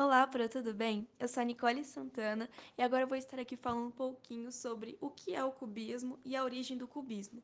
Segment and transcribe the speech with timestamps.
[0.00, 1.08] Olá, Pro, tudo bem?
[1.18, 2.48] Eu sou a Nicole Santana
[2.78, 6.36] e agora vou estar aqui falando um pouquinho sobre o que é o cubismo e
[6.36, 7.42] a origem do cubismo.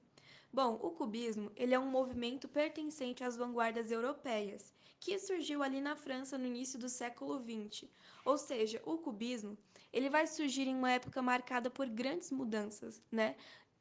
[0.52, 5.96] Bom, o cubismo ele é um movimento pertencente às vanguardas europeias, que surgiu ali na
[5.96, 7.90] França no início do século XX.
[8.24, 9.58] Ou seja, o cubismo
[9.92, 13.34] ele vai surgir em uma época marcada por grandes mudanças, né?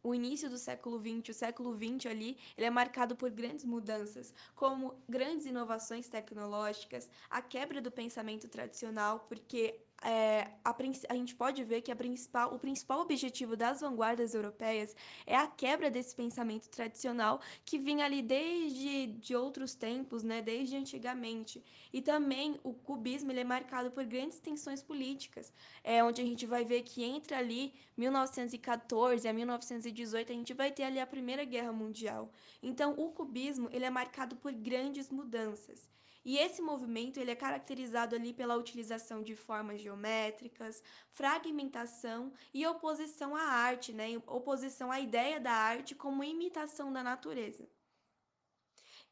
[0.04, 4.34] O início do século XX, o século XX ali, ele é marcado por grandes mudanças,
[4.54, 10.76] como grandes inovações tecnológicas, a quebra do pensamento tradicional, porque é, a,
[11.10, 14.96] a, gente pode ver que a principal, o principal objetivo das vanguardas europeias
[15.26, 20.76] é a quebra desse pensamento tradicional que vinha ali desde de outros tempos, né, desde
[20.76, 21.64] antigamente.
[21.92, 25.54] E também o cubismo ele é marcado por grandes tensões políticas,
[25.84, 30.72] é, onde a gente vai ver que entre ali 1914 a 1918 a gente vai
[30.72, 32.30] ter ali a Primeira Guerra Mundial.
[32.62, 35.93] Então o cubismo ele é marcado por grandes mudanças.
[36.26, 43.36] E esse movimento ele é caracterizado ali pela utilização de formas geométricas, fragmentação e oposição
[43.36, 44.22] à arte, né?
[44.26, 47.68] oposição à ideia da arte como imitação da natureza.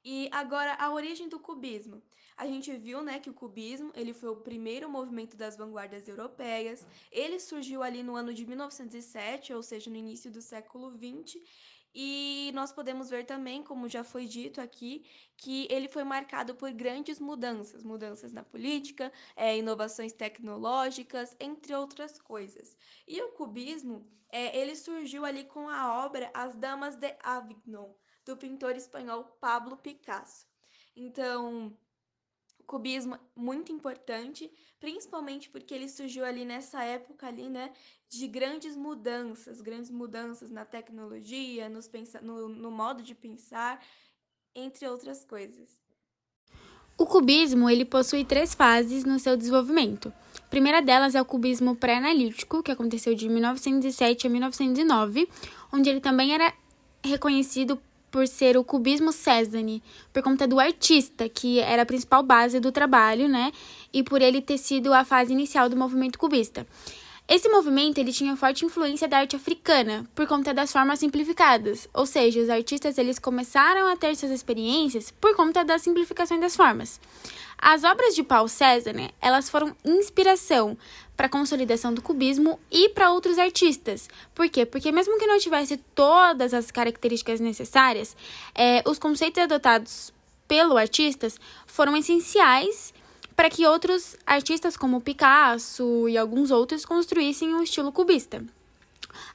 [0.04, 2.02] E agora a origem do cubismo.
[2.36, 6.84] A gente viu, né, que o cubismo, ele foi o primeiro movimento das vanguardas europeias.
[7.12, 11.40] Ele surgiu ali no ano de 1907, ou seja, no início do século 20,
[11.94, 16.72] e nós podemos ver também, como já foi dito aqui, que ele foi marcado por
[16.72, 22.78] grandes mudanças, mudanças na política, é, inovações tecnológicas, entre outras coisas.
[23.08, 27.94] E o cubismo, é, ele surgiu ali com a obra As Damas de Avignon,
[28.26, 30.48] do pintor espanhol Pablo Picasso.
[30.96, 31.78] Então,
[32.72, 37.74] cubismo muito importante, principalmente porque ele surgiu ali nessa época ali, né,
[38.08, 43.84] de grandes mudanças, grandes mudanças na tecnologia, nos pensa no, no modo de pensar,
[44.56, 45.82] entre outras coisas.
[46.98, 50.14] O cubismo ele possui três fases no seu desenvolvimento.
[50.38, 55.28] A primeira delas é o cubismo pré-analítico, que aconteceu de 1907 a 1909,
[55.74, 56.54] onde ele também era
[57.04, 62.60] reconhecido por ser o cubismo Cézanne, por conta do artista, que era a principal base
[62.60, 63.52] do trabalho, né?
[63.94, 66.68] E por ele ter sido a fase inicial do movimento cubista.
[67.34, 72.06] Esse movimento ele tinha forte influência da arte africana por conta das formas simplificadas, ou
[72.06, 77.00] seja, os artistas eles começaram a ter suas experiências por conta da simplificação das formas.
[77.58, 80.78] As obras de Paul Cézanne, elas foram inspiração
[81.16, 84.10] para a consolidação do cubismo e para outros artistas.
[84.36, 84.66] Por quê?
[84.66, 88.14] Porque mesmo que não tivesse todas as características necessárias,
[88.54, 90.14] é, os conceitos adotados
[90.50, 92.94] pelo artistas foram essenciais
[93.36, 98.44] para que outros artistas como Picasso e alguns outros construíssem o estilo cubista.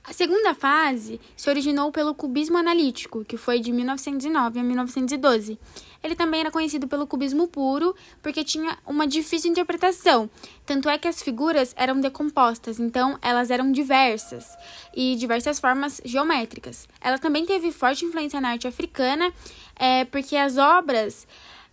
[0.05, 5.59] A segunda fase se originou pelo cubismo analítico, que foi de 1909 a 1912.
[6.03, 10.31] Ele também era conhecido pelo cubismo puro, porque tinha uma difícil interpretação.
[10.65, 14.47] Tanto é que as figuras eram decompostas, então elas eram diversas
[14.95, 16.89] e diversas formas geométricas.
[17.01, 19.33] Ela também teve forte influência na arte africana,
[19.75, 21.27] é, porque as obras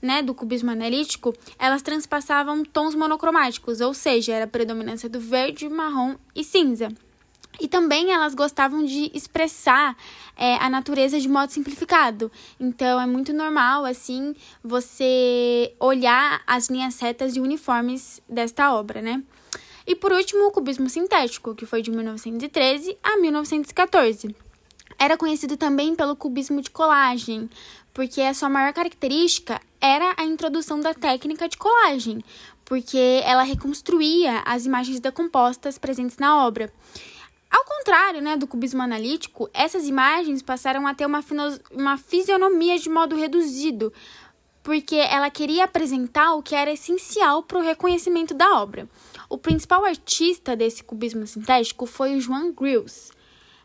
[0.03, 5.69] né, do cubismo analítico, elas transpassavam tons monocromáticos, ou seja, era a predominância do verde,
[5.69, 6.90] marrom e cinza.
[7.59, 9.96] E também elas gostavam de expressar
[10.36, 12.30] é, a natureza de modo simplificado.
[12.59, 19.24] Então é muito normal, assim, você olhar as linhas retas e uniformes desta obra, né?
[19.88, 24.36] E por último, o cubismo sintético, que foi de 1913 a 1914.
[24.97, 27.50] Era conhecido também pelo cubismo de colagem,
[27.94, 32.23] porque a sua maior característica era a introdução da técnica de colagem,
[32.63, 36.71] porque ela reconstruía as imagens decompostas presentes na obra.
[37.51, 41.21] Ao contrário né, do cubismo analítico, essas imagens passaram a ter uma,
[41.69, 43.91] uma fisionomia de modo reduzido,
[44.63, 48.88] porque ela queria apresentar o que era essencial para o reconhecimento da obra.
[49.29, 53.11] O principal artista desse cubismo sintético foi o Joan Grills.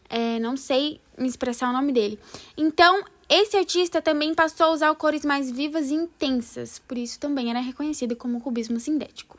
[0.08, 2.18] É, não sei me expressar o nome dele.
[2.56, 7.50] Então, esse artista também passou a usar cores mais vivas e intensas, por isso também
[7.50, 9.39] era reconhecido como cubismo sintético.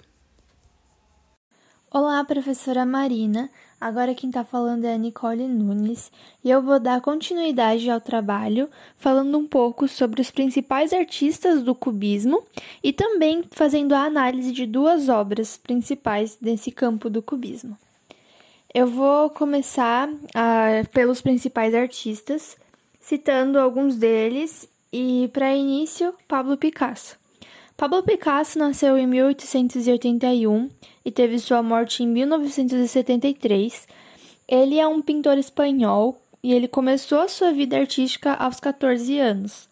[1.91, 3.49] Olá, professora Marina.
[3.81, 6.11] Agora quem está falando é a Nicole Nunes
[6.43, 11.73] e eu vou dar continuidade ao trabalho falando um pouco sobre os principais artistas do
[11.73, 12.43] cubismo
[12.83, 17.75] e também fazendo a análise de duas obras principais desse campo do cubismo.
[18.71, 22.55] Eu vou começar uh, pelos principais artistas,
[22.99, 27.17] citando alguns deles, e para início, Pablo Picasso.
[27.77, 30.69] Pablo Picasso nasceu em 1881
[31.05, 33.87] e teve sua morte em 1973.
[34.47, 39.69] Ele é um pintor espanhol e ele começou a sua vida artística aos 14 anos.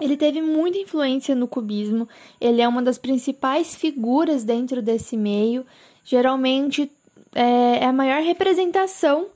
[0.00, 2.08] Ele teve muita influência no cubismo,
[2.40, 5.66] ele é uma das principais figuras dentro desse meio.
[6.04, 6.88] Geralmente
[7.34, 9.26] é, é a maior representação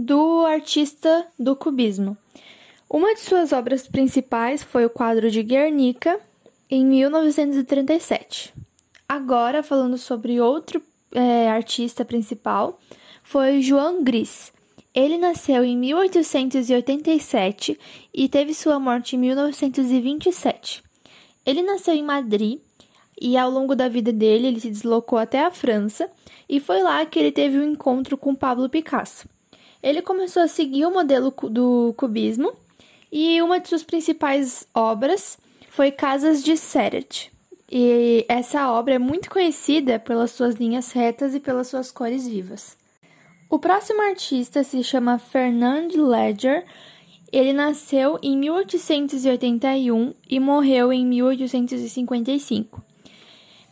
[0.00, 2.16] do artista do cubismo.
[2.88, 6.18] Uma de suas obras principais foi o quadro de Guernica,
[6.70, 8.54] em 1937.
[9.06, 10.80] Agora, falando sobre outro
[11.12, 12.80] é, artista principal,
[13.22, 14.52] foi João Gris.
[14.94, 17.78] Ele nasceu em 1887
[18.14, 20.82] e teve sua morte em 1927.
[21.44, 22.58] Ele nasceu em Madrid
[23.20, 26.10] e ao longo da vida dele ele se deslocou até a França
[26.48, 29.28] e foi lá que ele teve um encontro com Pablo Picasso.
[29.82, 32.52] Ele começou a seguir o modelo do cubismo
[33.10, 35.38] e uma de suas principais obras
[35.70, 37.30] foi Casas de Seret.
[37.70, 42.76] E essa obra é muito conhecida pelas suas linhas retas e pelas suas cores vivas.
[43.48, 46.64] O próximo artista se chama Fernand Ledger.
[47.32, 52.89] Ele nasceu em 1881 e morreu em 1855.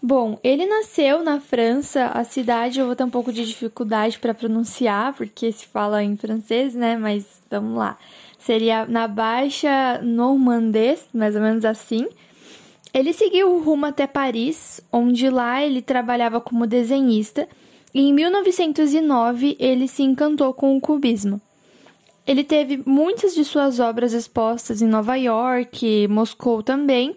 [0.01, 4.33] Bom, ele nasceu na França, a cidade eu vou ter um pouco de dificuldade para
[4.33, 6.97] pronunciar, porque se fala em francês, né?
[6.97, 7.99] Mas vamos lá.
[8.39, 12.07] Seria na Baixa Normandês, mais ou menos assim.
[12.95, 17.49] Ele seguiu o rumo até Paris, onde lá ele trabalhava como desenhista,
[17.93, 21.41] e em 1909 ele se encantou com o cubismo.
[22.25, 27.17] Ele teve muitas de suas obras expostas em Nova York, Moscou também,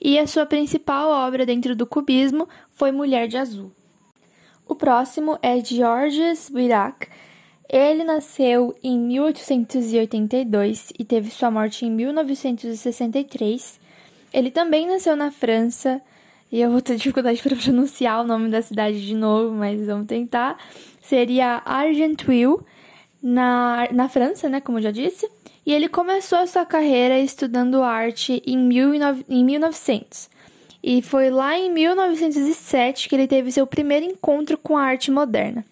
[0.00, 3.72] e a sua principal obra dentro do cubismo foi Mulher de Azul.
[4.66, 7.08] O próximo é Georges Virac.
[7.68, 13.80] Ele nasceu em 1882 e teve sua morte em 1963.
[14.32, 16.02] Ele também nasceu na França,
[16.50, 20.06] e eu vou ter dificuldade para pronunciar o nome da cidade de novo, mas vamos
[20.06, 20.58] tentar.
[21.00, 22.64] Seria Argenteuil,
[23.22, 25.28] na, na França, né, como eu já disse.
[25.68, 28.70] E ele começou a sua carreira estudando arte em,
[29.28, 30.30] em 1900.
[30.82, 35.62] E foi lá em 1907 que ele teve seu primeiro encontro com a arte moderna.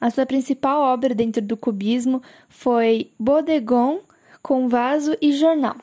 [0.00, 4.00] A sua principal obra dentro do cubismo foi Bodegon
[4.42, 5.76] com vaso e jornal.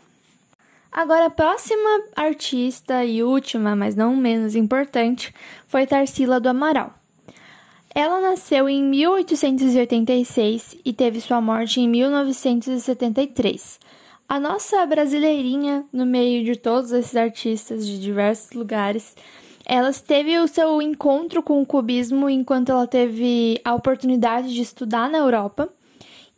[0.91, 5.33] Agora, a próxima artista e última, mas não menos importante,
[5.65, 6.93] foi Tarsila do Amaral.
[7.93, 13.79] Ela nasceu em 1886 e teve sua morte em 1973.
[14.29, 19.13] A nossa brasileirinha, no meio de todos esses artistas de diversos lugares,
[19.65, 25.09] ela teve o seu encontro com o cubismo enquanto ela teve a oportunidade de estudar
[25.09, 25.67] na Europa.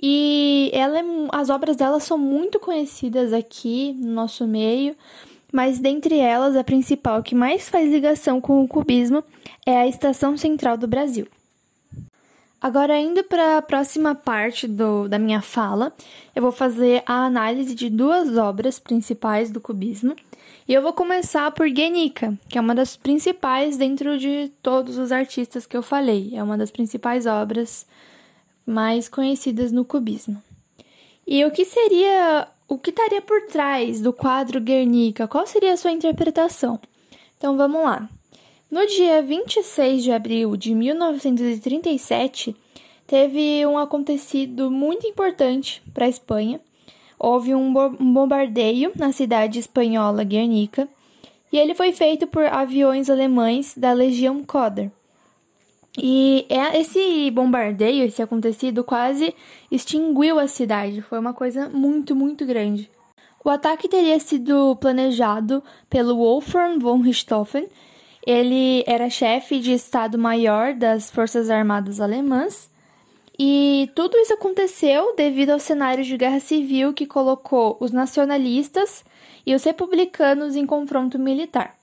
[0.01, 4.95] E ela é, as obras dela são muito conhecidas aqui no nosso meio,
[5.51, 9.23] mas dentre elas, a principal que mais faz ligação com o cubismo
[9.67, 11.27] é a Estação Central do Brasil.
[12.63, 15.91] Agora, indo para a próxima parte do, da minha fala,
[16.33, 20.15] eu vou fazer a análise de duas obras principais do cubismo.
[20.65, 25.11] E eu vou começar por Guernica, que é uma das principais dentro de todos os
[25.11, 26.31] artistas que eu falei.
[26.33, 27.85] É uma das principais obras
[28.65, 30.41] mais conhecidas no cubismo.
[31.27, 35.27] E o que seria, o que estaria por trás do quadro Guernica?
[35.27, 36.79] Qual seria a sua interpretação?
[37.37, 38.07] Então vamos lá.
[38.73, 42.55] No dia 26 de abril de 1937,
[43.05, 46.59] teve um acontecido muito importante para a Espanha.
[47.19, 50.89] Houve um bombardeio na cidade espanhola Guernica
[51.51, 54.89] e ele foi feito por aviões alemães da Legião Koder.
[55.95, 59.35] E é, esse bombardeio, esse acontecido, quase
[59.69, 60.99] extinguiu a cidade.
[61.03, 62.89] Foi uma coisa muito, muito grande.
[63.45, 65.61] O ataque teria sido planejado
[65.91, 67.67] pelo Wolfram von Richthofen,
[68.25, 72.71] ele era chefe de Estado-Maior das Forças Armadas Alemãs.
[73.37, 79.03] E tudo isso aconteceu devido ao cenário de guerra civil que colocou os nacionalistas
[79.45, 81.75] e os republicanos em confronto militar.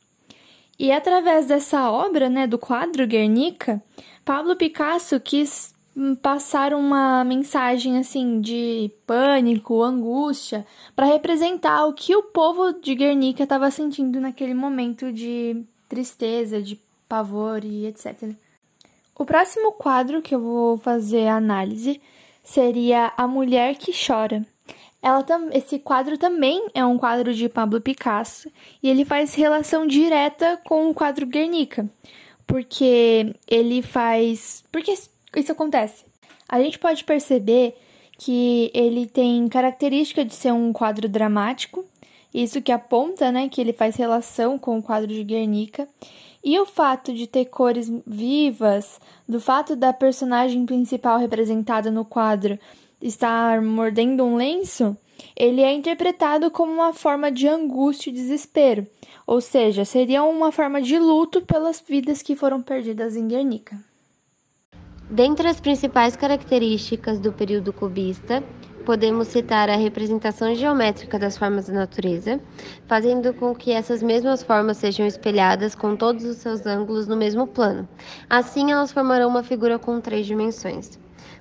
[0.78, 3.82] E através dessa obra, né, do quadro Guernica,
[4.24, 10.64] Pablo Picasso quis hum, passar uma mensagem assim de pânico, angústia,
[10.96, 16.80] para representar o que o povo de Guernica estava sentindo naquele momento de tristeza, de
[17.08, 18.30] pavor e etc.
[19.18, 22.00] O próximo quadro que eu vou fazer a análise
[22.42, 24.46] seria A Mulher que Chora.
[25.02, 28.50] Ela esse quadro também é um quadro de Pablo Picasso
[28.82, 31.88] e ele faz relação direta com o quadro Guernica,
[32.46, 34.62] porque ele faz.
[34.70, 36.04] Porque isso acontece?
[36.48, 37.76] A gente pode perceber
[38.18, 41.84] que ele tem característica de ser um quadro dramático,
[42.32, 45.88] isso que aponta, né, que ele faz relação com o quadro de Guernica.
[46.42, 52.58] E o fato de ter cores vivas, do fato da personagem principal representada no quadro
[53.00, 54.96] estar mordendo um lenço,
[55.36, 58.86] ele é interpretado como uma forma de angústia e desespero,
[59.26, 63.89] ou seja, seria uma forma de luto pelas vidas que foram perdidas em Guernica.
[65.12, 68.44] Dentre as principais características do período cubista,
[68.86, 72.40] podemos citar a representação geométrica das formas da natureza,
[72.86, 77.44] fazendo com que essas mesmas formas sejam espelhadas com todos os seus ângulos no mesmo
[77.44, 77.88] plano.
[78.28, 80.96] Assim, elas formarão uma figura com três dimensões.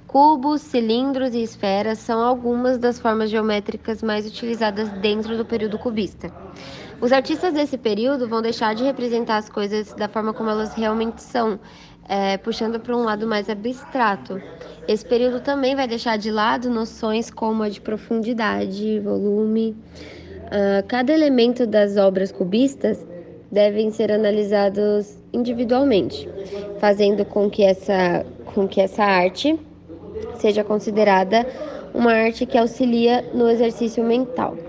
[0.07, 6.33] Cubos, cilindros e esferas são algumas das formas geométricas mais utilizadas dentro do período cubista.
[7.01, 11.21] Os artistas desse período vão deixar de representar as coisas da forma como elas realmente
[11.21, 11.57] são,
[12.07, 14.41] é, puxando para um lado mais abstrato.
[14.85, 19.77] Esse período também vai deixar de lado noções como a de profundidade, volume.
[20.49, 23.05] Uh, cada elemento das obras cubistas
[23.49, 26.27] devem ser analisados individualmente,
[26.79, 29.57] fazendo com que essa, com que essa arte
[30.35, 31.45] seja considerada
[31.93, 34.68] uma arte que auxilia no exercício mental.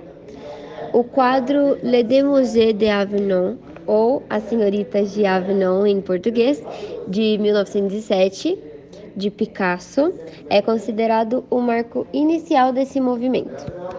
[0.92, 3.56] O quadro Le Demoiselles de Avignon
[3.86, 6.62] ou As Senhoritas de Avignon em português,
[7.06, 8.58] de 1907,
[9.16, 10.12] de Picasso,
[10.48, 13.89] é considerado o marco inicial desse movimento.